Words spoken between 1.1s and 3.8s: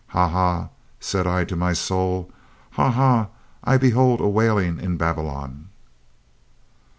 I to my soul, 'ha, ha.' I